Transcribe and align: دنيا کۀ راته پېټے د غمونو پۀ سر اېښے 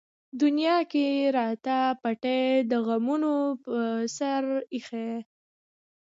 دنيا 0.41 0.77
کۀ 0.91 1.05
راته 1.37 1.77
پېټے 2.01 2.37
د 2.71 2.73
غمونو 2.87 3.33
پۀ 3.63 3.73
سر 4.15 4.43
اېښے 4.73 5.09